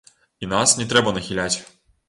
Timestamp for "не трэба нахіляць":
0.81-1.53